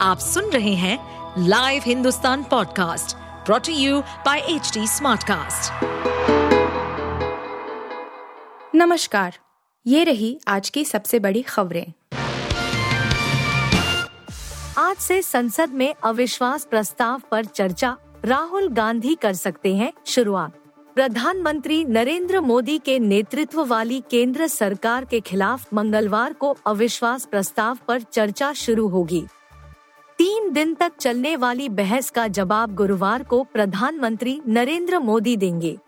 आप 0.00 0.18
सुन 0.18 0.44
रहे 0.44 0.74
हैं 0.74 1.44
live 1.48 1.82
Hindustan 1.86 2.42
podcast 2.42 3.16
brought to 3.46 3.72
you 3.72 4.00
by 4.00 4.38
H 4.38 4.72
smartcast. 4.78 5.84
नमस्कार, 8.74 9.38
ये 9.86 10.04
रही 10.04 10.40
आज 10.48 10.70
की 10.70 10.84
सबसे 10.84 11.18
बड़ी 11.18 11.42
खबरें। 11.42 11.92
आज 14.78 14.96
से 14.96 15.22
संसद 15.22 15.70
में 15.70 15.94
अविश्वास 16.04 16.64
प्रस्ताव 16.64 17.22
पर 17.30 17.44
चर्चा, 17.44 17.96
राहुल 18.24 18.68
गांधी 18.68 19.14
कर 19.14 19.32
सकते 19.32 19.74
हैं 19.76 19.92
शुरुआत। 20.06 20.52
प्रधानमंत्री 20.94 21.84
नरेंद्र 21.84 22.40
मोदी 22.40 22.78
के 22.78 22.98
नेतृत्व 22.98 23.64
वाली 23.64 24.02
केंद्र 24.10 24.46
सरकार 24.46 25.04
के 25.04 25.20
खिलाफ 25.20 25.74
मंगलवार 25.74 26.32
को 26.32 26.56
अविश्वास 26.66 27.26
प्रस्ताव 27.26 27.78
पर 27.88 28.00
चर्चा 28.00 28.52
शुरू 28.52 28.88
होगी। 28.88 29.26
तीन 30.18 30.52
दिन 30.52 30.74
तक 30.74 30.92
चलने 31.00 31.36
वाली 31.36 31.68
बहस 31.68 32.10
का 32.10 32.28
जवाब 32.28 32.74
गुरुवार 32.74 33.22
को 33.22 33.44
प्रधानमंत्री 33.44 34.40
नरेंद्र 34.48 34.98
मोदी 34.98 35.36
देंगे। 35.36 35.78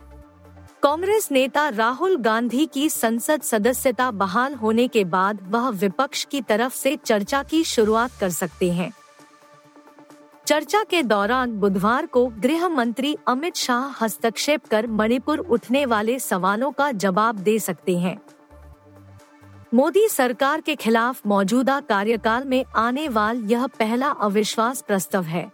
कांग्रेस 0.82 1.28
नेता 1.32 1.68
राहुल 1.68 2.16
गांधी 2.16 2.66
की 2.66 2.88
संसद 2.88 3.42
सदस्यता 3.42 4.10
बहाल 4.10 4.54
होने 4.54 4.88
के 4.88 5.04
बाद 5.04 5.38
वह 5.50 5.68
विपक्ष 5.68 6.24
की 6.24 6.40
तरफ़ 6.40 6.74
से 6.74 6.96
चर्चा 6.96 7.42
की 7.42 7.64
शुरुआत 7.64 8.10
कर 8.20 8.30
सकते 8.30 8.72
हैं। 8.72 8.90
चर्चा 10.46 10.84
के 10.84 11.02
दौरान 11.02 11.52
बुधवार 11.52 12.06
को 12.06 12.26
गृह 12.26 12.68
मंत्री 12.68 13.16
अमित 13.28 13.56
शाह 13.56 14.04
हस्तक्षेप 14.04 14.66
कर 14.66 14.86
मणिपुर 14.86 15.38
उठने 15.38 15.86
वाले 15.86 16.18
सवालों 16.18 16.70
का 16.70 16.92
जवाब 16.92 17.38
दे 17.38 17.58
सकते 17.58 17.98
हैं। 17.98 18.18
मोदी 19.74 20.08
सरकार 20.08 20.60
के 20.60 20.74
खिलाफ 20.74 21.20
मौजूदा 21.26 21.80
कार्यकाल 21.80 22.44
में 22.44 22.64
आने 22.76 23.08
वाल 23.08 23.42
यह 23.44 23.66
पहला 23.66 24.08
अविश्वास 24.08 24.82
प्रस्ताव 24.82 25.24
है। 25.24 25.52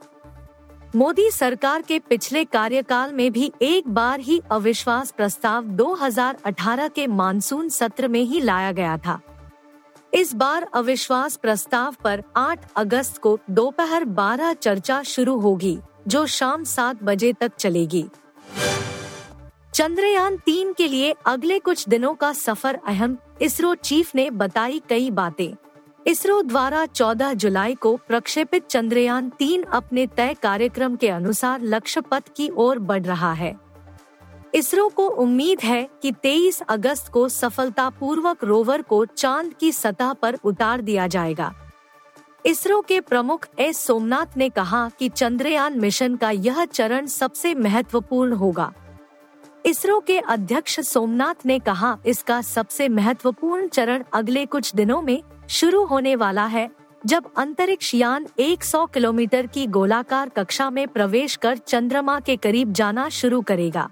मोदी 0.96 1.30
सरकार 1.30 1.82
के 1.82 1.98
पिछले 1.98 2.44
कार्यकाल 2.44 3.12
में 3.12 3.32
भी 3.32 3.52
एक 3.62 3.88
बार 3.88 4.20
ही 4.20 4.40
अविश्वास 4.50 5.10
प्रस्ताव 5.10 5.64
2018 5.64 6.88
के 6.88 7.06
मानसून 7.06 7.68
सत्र 7.68 8.08
में 8.08 8.22
ही 8.22 8.40
लाया 8.40 8.72
गया 8.72 8.96
था। 8.98 9.20
इस 10.14 10.34
बार 10.34 10.68
अविश्वास 10.74 11.36
प्रस्ताव 11.36 11.94
पर 12.04 12.22
8 12.36 12.58
अगस्त 12.76 13.18
को 13.18 13.38
दोपहर 13.50 14.04
12 14.04 14.52
चर्चा 14.52 15.02
शुरू 15.02 15.38
होगी, 15.40 15.78
जो 16.08 16.26
शाम 16.26 16.64
सात 16.64 17.02
बजे 17.02 17.32
तक 17.32 17.52
चलेगी। 17.58 18.04
चंद्रयान 19.74 20.36
तीन 20.36 20.72
के 20.72 20.88
लिए 20.88 21.14
अगले 21.26 21.58
कुछ 21.58 21.88
दिनों 21.88 22.14
का 22.14 22.32
सफ़र 22.32 22.78
अहम 22.86 23.18
इसरो 23.42 23.74
चीफ 23.74 24.14
ने 24.14 24.30
बताई 24.30 24.82
कई 24.88 25.10
बातें। 25.10 25.54
इसरो 26.06 26.42
द्वारा 26.42 26.86
14 26.86 27.34
जुलाई 27.34 27.74
को 27.74 27.96
प्रक्षेपित 27.96 28.66
चंद्रयान 28.66 29.30
तीन 29.30 29.62
अपने 29.62 30.06
तय 30.06 30.34
कार्यक्रम 30.42 30.96
के 30.96 31.08
अनुसार 31.08 31.62
लक्ष्य 31.62 32.00
पथ 32.00 32.22
की 32.36 32.48
ओर 32.48 32.78
बढ़ 32.78 33.02
रहा 33.02 33.32
है। 33.32 33.56
इसरो 34.54 34.88
को 34.88 35.08
उम्मीद 35.08 35.60
है 35.60 35.88
कि 36.02 36.12
23 36.12 36.62
अगस्त 36.62 37.08
को 37.08 37.28
सफलतापूर्वक 37.28 38.44
रोवर 38.44 38.82
को 38.82 39.04
चाँद 39.04 39.54
की 39.60 39.72
सतह 39.72 40.12
पर 40.12 40.38
उतार 40.44 40.80
दिया 40.80 41.06
जाएगा। 41.06 41.54
इसरो 42.46 42.80
के 42.80 43.00
प्रमुख 43.00 43.48
एस 43.58 43.78
सोमनाथ 43.78 44.36
ने 44.36 44.48
कहा 44.48 44.90
कि 44.98 45.08
चंद्रयान 45.08 45.80
मिशन 45.80 46.16
का 46.16 46.30
यह 46.30 46.64
चरण 46.64 47.06
सबसे 47.06 47.54
महत्वपूर्ण 47.54 48.32
होगा। 48.32 48.72
इसरो 49.66 50.00
के 50.00 50.18
अध्यक्ष 50.18 50.80
सोमनाथ 50.80 51.34
ने 51.46 51.58
कहा, 51.58 51.98
इसका 52.06 52.40
सबसे 52.40 52.88
महत्वपूर्ण 52.88 53.68
चरण 53.68 54.04
अगले 54.12 54.46
कुछ 54.46 54.74
दिनों 54.74 55.02
में 55.02 55.22
शुरू 55.48 55.84
होने 55.84 56.16
वाला 56.16 56.46
है, 56.46 56.70
जब 57.06 57.24
अंतरिक्ष 57.36 57.94
यान 57.94 58.26
100 58.38 58.86
किलोमीटर 58.86 59.46
की 59.46 59.66
गोलाकार 59.66 60.28
कक्षा 60.28 60.70
में 60.70 60.88
प्रवेश 60.88 61.36
कर 61.36 61.56
चंद्रमा 61.56 62.20
के 62.20 62.36
करीब 62.36 62.72
जाना 62.72 63.08
शुरू 63.08 63.40
करेगा। 63.40 63.90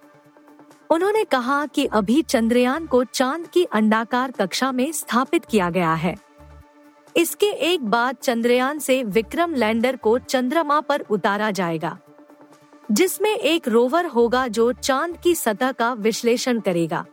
उन्होंने 0.91 1.25
कहा 1.25 1.67
कि 1.67 1.87
अभी 1.87 2.23
चंद्रयान 2.23 2.87
को 2.87 3.05
चाँद 3.05 3.47
की 3.47 3.65
अंडाकार 3.65 4.31
कक्षा 4.31 4.73
में 4.73 4.93
स्थापित 4.93 5.45
किया 5.45 5.71
गया 5.71 5.95
है। 5.95 6.15
इसके 7.17 7.47
एक 7.47 7.85
बाद 7.85 8.17
चंद्रयान 8.23 8.79
से 8.79 9.05
विक्रम 9.05 9.55
लैंडर 9.55 9.97
को 9.97 10.19
चंद्रमा 10.19 10.81
पर 10.81 11.01
उतारा 11.01 11.51
जाएगा। 11.51 11.99
जिसमें 12.93 13.37
एक 13.37 13.69
रोवर 13.69 14.07
होगा 14.07 14.49
जो 14.49 14.73
चाँद 14.73 15.17
की 15.17 15.35
सतह 15.35 15.73
का 15.73 15.93
विश्लेषण 15.93 16.61
करेगा। 16.61 17.05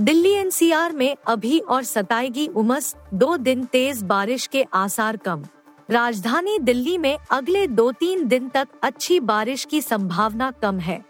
दिल्ली 0.00 0.30
एनसीआर 0.30 0.92
में 0.92 1.16
अभी 1.26 1.58
और 1.58 1.82
सताएगी 1.82 2.46
उमस, 2.46 2.96
दो 3.14 3.36
दिन 3.36 3.64
तेज 3.64 4.02
बारिश 4.02 4.46
के 4.46 4.64
आसार 4.74 5.16
कम। 5.16 5.44
राजधानी 5.90 6.58
दिल्ली 6.58 6.98
में 6.98 7.18
अगले 7.30 7.66
दो 7.66 7.92
तीन 7.92 8.28
दिन 8.28 8.48
तक 8.48 8.68
अच्छी 8.82 9.20
बारिश 9.20 9.64
की 9.64 9.82
संभावना 9.82 10.50
कम 10.50 10.78
है। 10.78 11.04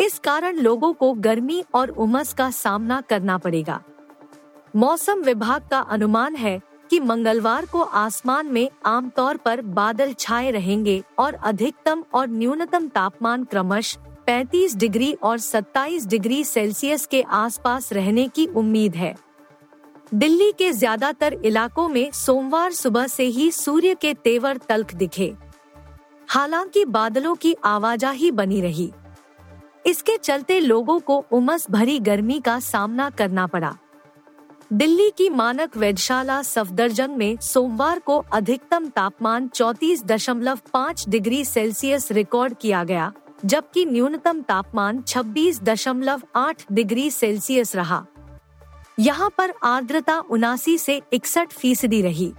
इस 0.00 0.18
कारण 0.18 0.56
लोगों 0.56 0.92
को 0.92 1.12
गर्मी 1.12 1.64
और 1.74 1.88
उमस 1.88 2.32
का 2.32 2.50
सामना 2.50 3.00
करना 3.00 3.38
पड़ेगा। 3.38 3.82
मौसम 4.76 5.22
विभाग 5.22 5.62
का 5.70 5.78
अनुमान 5.78 6.36
है 6.36 6.60
कि 6.90 7.00
मंगलवार 7.00 7.66
को 7.66 7.80
आसमान 7.80 8.46
में 8.46 8.68
आमतौर 8.86 9.36
पर 9.36 9.60
बादल 9.60 10.12
छाए 10.12 10.50
रहेंगे 10.50 11.02
और 11.18 11.34
अधिकतम 11.34 12.04
और 12.14 12.28
न्यूनतम 12.28 12.88
तापमान 12.88 13.44
क्रमश 13.44 13.96
35 14.28 14.76
डिग्री 14.76 15.12
और 15.12 15.38
27 15.38 16.06
डिग्री 16.06 16.44
सेल्सियस 16.44 17.06
के 17.06 17.22
आसपास 17.22 17.92
रहने 17.92 18.28
की 18.28 18.46
उम्मीद 18.46 18.96
है। 18.96 19.14
दिल्ली 20.14 20.52
के 20.52 20.72
ज़्यादातर 20.72 21.32
इलाकों 21.44 21.88
में 21.88 22.10
सोमवार 22.12 22.72
सुबह 22.72 23.06
से 23.06 23.24
ही 23.24 23.50
सूर्य 23.50 23.94
के 23.94 24.14
तेवर 24.14 24.56
तल्ख 24.56 24.94
दिखे। 24.94 25.34
हालाँकि 26.28 26.84
बादलों 26.84 27.34
की 27.34 27.56
आवाजाही 27.64 28.30
बनी 28.30 28.60
रही। 28.60 28.92
इसके 29.86 30.16
चलते 30.16 30.60
लोगों 30.60 30.98
को 31.00 31.24
उमस 31.32 31.66
भरी 31.70 31.98
गर्मी 31.98 32.40
का 32.40 32.58
सामना 32.60 33.10
करना 33.10 33.46
पड़ा। 33.46 33.76
दिल्ली 34.72 35.10
की 35.10 35.28
मानक 35.30 35.76
वेधशाला 35.76 36.40
सफदरजंग 36.42 37.16
में 37.16 37.36
सोमवार 37.36 37.98
को 37.98 38.16
अधिकतम 38.32 38.86
तापमान 38.86 39.46
चौतीस 39.48 40.02
दशमलव 40.04 40.58
पाँच 40.72 41.04
डिग्री 41.08 41.44
सेल्सियस 41.44 42.10
रिकॉर्ड 42.12 42.54
किया 42.60 42.82
गया, 42.84 43.12
जबकि 43.44 43.84
न्यूनतम 43.84 44.40
तापमान 44.42 45.02
छब्बीस 45.02 45.60
दशमलव 45.62 46.22
आठ 46.36 46.64
डिग्री 46.72 47.10
सेल्सियस 47.10 47.74
रहा। 47.76 48.04
यहाँ 48.98 49.30
पर 49.38 49.52
आर्द्रता 49.64 50.18
उनासी 50.20 50.76
से 50.78 51.00
इकसठ 51.12 51.52
फ़ीसदी 51.52 52.02
रही। 52.02 52.32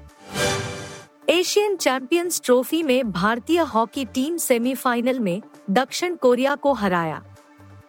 एशियन 1.30 1.76
चैंपियंस 1.76 2.42
ट्रॉफी 2.44 2.84
में 2.84 3.12
भारतीय 3.12 3.60
हॉकी 3.66 4.06
टीम 4.06 4.38
सेमीफाइनल 4.38 5.20
में 5.20 5.42
दक्षिण 5.70 6.16
कोरिया 6.16 6.56
को 6.56 6.74
हराया। 6.74 7.24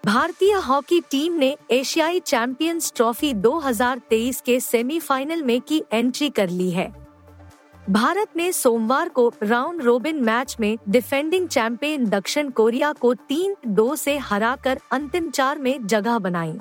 भारतीय 0.06 0.52
हॉकी 0.52 1.00
टीम 1.00 1.32
ने 1.32 1.56
एशियाई 1.70 2.20
चैंपियंस 2.20 2.92
ट्रॉफी 2.96 3.34
2023 3.34 4.40
के 4.40 4.60
सेमीफाइनल 4.60 5.42
में 5.42 5.60
की 5.60 5.82
एंट्री 5.92 6.30
कर 6.30 6.48
ली 6.48 6.70
है। 6.70 6.92
भारत 7.90 8.28
ने 8.36 8.52
सोमवार 8.52 9.08
को 9.08 9.32
राउंड 9.42 9.82
रोबिन 9.82 10.22
मैच 10.22 10.56
में 10.60 10.78
डिफेंडिंग 10.88 11.48
चैंपियन 11.48 12.06
दक्षिण 12.06 12.50
कोरिया 12.50 12.92
को 12.92 13.14
तीन 13.14 13.56
दो 13.66 13.96
से 13.96 14.16
हराकर 14.18 14.80
अंतिम 14.92 15.30
चार 15.30 15.58
में 15.58 15.86
जगह 15.86 16.18
बनाई। 16.18 16.58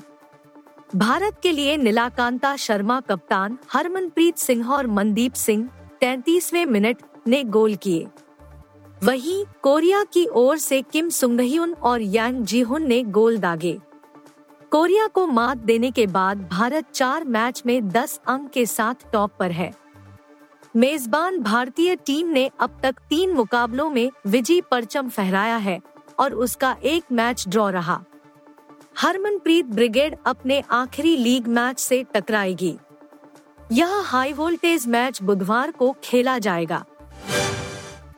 भारत 0.95 1.39
के 1.43 1.51
लिए 1.51 1.77
नीलाकांता 1.77 2.55
शर्मा 2.55 2.99
कप्तान 2.99 3.57
हरमनप्रीत 3.69 4.37
सिंह 4.37 4.71
और 4.71 4.87
मनदीप 4.87 5.33
सिंह 5.33 5.69
तैतीसवे 6.01 6.65
मिनट 6.65 6.97
ने 7.27 7.43
गोल 7.43 7.75
किए। 7.75 8.07
वहीं 9.03 9.45
कोरिया 9.61 10.03
की 10.03 10.25
ओर 10.25 10.57
से 10.57 10.81
किम 10.81 11.09
सुंगह्युन 11.09 11.73
और 11.73 12.01
यांग 12.01 12.43
जीहुन 12.43 12.83
ने 12.83 13.03
गोल 13.03 13.37
दागे। 13.37 13.79
कोरिया 14.71 15.07
को 15.07 15.27
मात 15.27 15.57
देने 15.57 15.91
के 15.91 16.07
बाद 16.07 16.49
भारत 16.51 16.85
चार 16.93 17.23
मैच 17.23 17.63
में 17.65 17.89
10 17.89 18.19
अंक 18.27 18.49
के 18.49 18.65
साथ 18.65 19.11
टॉप 19.13 19.31
पर 19.39 19.51
है। 19.51 19.73
मेजबान 20.75 21.39
भारतीय 21.39 21.95
टीम 21.95 22.27
ने 22.27 22.49
अब 22.59 22.79
तक 22.83 22.95
तीन 23.09 23.33
मुकाबलों 23.33 23.89
में 23.89 24.11
विजय 24.27 24.61
परचम 24.61 25.09
फहराया 25.09 25.57
है 25.57 25.81
और 26.19 26.33
उसका 26.33 26.75
एक 26.83 27.03
मैच 27.11 27.45
ड्रॉ 27.47 27.69
रहा। 27.69 28.03
हरमनप्रीत 28.97 29.65
ब्रिगेड 29.65 30.17
अपने 30.25 30.63
आखिरी 30.71 31.17
लीग 31.17 31.47
मैच 31.47 31.79
से 31.79 32.05
टकराएगी। 32.13 32.77
यह 33.71 34.01
हाई 34.01 34.33
वोल्टेज 34.33 34.87
मैच 34.87 35.21
बुधवार 35.21 35.71
को 35.71 35.95
खेला 36.03 36.39
जाएगा। 36.39 36.85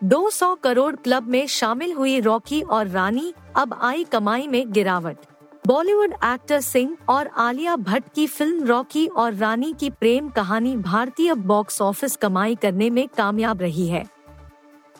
200 0.03 0.55
करोड़ 0.63 0.95
क्लब 0.95 1.27
में 1.27 1.45
शामिल 1.47 1.93
हुई 1.93 2.19
रॉकी 2.19 2.61
और 2.61 2.87
रानी 2.87 3.33
अब 3.55 3.73
आई 3.81 4.03
कमाई 4.03 4.47
में 4.47 4.71
गिरावट। 4.71 5.25
बॉलीवुड 5.67 6.13
एक्टर 6.25 6.59
सिंह 6.61 6.95
और 7.09 7.27
आलिया 7.37 7.75
भट्ट 7.75 8.05
की 8.15 8.27
फ़िल्म 8.27 8.65
रॉकी 8.65 9.05
और 9.07 9.33
रानी 9.33 9.73
की 9.79 9.89
प्रेम 9.89 10.29
कहानी 10.29 10.75
भारतीय 10.77 11.33
बॉक्स 11.33 11.81
ऑफ़िस 11.81 12.15
कमाई 12.15 12.55
करने 12.55 12.89
में 12.89 13.07
कामयाब 13.07 13.61
रही 13.61 13.87
है। 13.87 14.05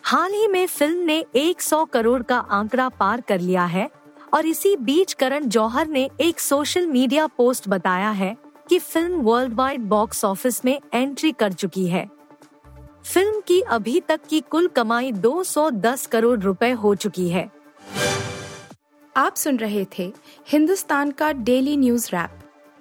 हाल 0.02 0.32
ही 0.32 0.46
में 0.48 0.66
फ़िल्म 0.66 1.04
ने 1.04 1.24
100 1.36 1.84
करोड़ 1.92 2.22
का 2.22 2.38
आंकड़ा 2.38 2.88
पार 2.90 3.20
कर 3.20 3.40
लिया 3.40 3.64
है 3.64 3.88
और 4.34 4.46
इसी 4.46 4.76
बीच 4.76 5.12
करण 5.12 5.48
जौहर 5.48 5.88
ने 5.88 6.08
एक 6.20 6.40
सोशल 6.40 6.86
मीडिया 6.86 7.26
पोस्ट 7.26 7.68
बताया 7.68 8.10
है 8.10 8.36
कि 8.68 8.78
film 8.78 9.20
world 9.22 9.54
wide 9.54 9.88
box 9.88 10.24
office 10.24 10.64
में 10.64 10.78
एंट्री 10.94 11.32
कर 11.32 11.52
चुकी 11.52 11.86
है। 11.86 12.08
फ़िल्म 13.04 13.40
की 13.40 13.60
अभी 13.60 14.00
तक 14.00 14.20
की 14.28 14.40
कुल 14.40 14.66
कमाई 14.66 15.12
210 15.12 16.06
करोड़ 16.06 16.40
रुपए 16.40 16.70
हो 16.70 16.94
चुकी 16.94 17.28
है। 17.28 17.50
आप 19.16 19.36
सुन 19.36 19.56
रहे 19.56 19.86
थे 19.98 20.12
हिंदुस्तान 20.48 21.10
का 21.10 21.32
डेली 21.32 21.76
न्यूज़ 21.76 22.08
रैप, 22.08 22.30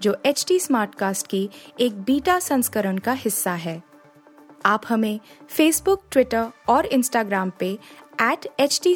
जो 0.01 0.17
एच 0.25 0.45
टी 0.47 0.59
स्मार्टकास्ट 0.59 1.27
की 1.27 1.49
एक 1.79 2.01
बीटा 2.01 2.39
संस्करण 2.39 2.97
का 2.97 3.11
हिस्सा 3.11 3.51
है। 3.51 3.83
आप 4.65 4.81
हमें 4.87 5.19
फेसबुक 5.49 6.03
ट्विटर 6.11 6.47
और 6.67 6.85
इंस्टाग्राम 6.85 7.51
पे 7.59 7.79
एट 8.21 8.47
एच 8.59 8.79
टी 8.83 8.95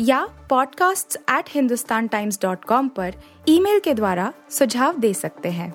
या 0.00 0.28
podcasts@hindustantimes.com 0.52 2.88
पर 2.88 3.14
ईमेल 3.48 3.80
के 3.80 3.94
द्वारा 3.94 4.32
सुझाव 4.50 4.98
दे 4.98 5.14
सकते 5.14 5.48
हैं। 5.48 5.74